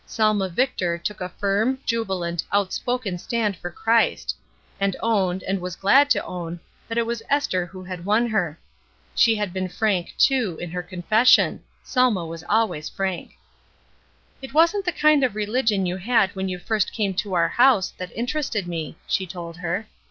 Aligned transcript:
Selma 0.03 0.49
Victor 0.49 0.97
took 0.97 1.21
a 1.21 1.29
firm, 1.29 1.77
jubilant, 1.85 2.43
out 2.51 2.73
spoken 2.73 3.19
stand 3.19 3.55
for 3.55 3.69
Christ; 3.69 4.35
and 4.79 4.95
owned, 4.99 5.43
and 5.43 5.61
was 5.61 5.75
glad 5.75 6.09
to 6.09 6.25
own, 6.25 6.59
that 6.87 6.97
it 6.97 7.05
was 7.05 7.21
Esther 7.29 7.67
who 7.67 7.83
had 7.83 8.03
won 8.03 8.25
her. 8.25 8.59
She 9.13 9.35
had 9.35 9.53
been 9.53 9.67
frank, 9.69 10.15
too, 10.17 10.57
in 10.59 10.71
her 10.71 10.81
confession— 10.81 11.63
Selma 11.83 12.25
was 12.25 12.43
always 12.49 12.89
frank. 12.89 13.37
"It 14.41 14.55
wasn't 14.55 14.85
the 14.85 14.91
kind 14.91 15.23
of 15.23 15.35
religion 15.35 15.85
you 15.85 15.97
had 15.97 16.35
when 16.35 16.49
you 16.49 16.57
fu*st 16.57 16.91
came 16.91 17.13
to 17.13 17.35
our 17.35 17.49
house, 17.49 17.91
that 17.99 18.11
interested 18.17 18.67
me," 18.67 18.97
she 19.05 19.27
told 19.27 19.57
her. 19.57 19.85